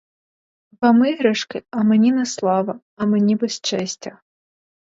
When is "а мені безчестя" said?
2.95-4.21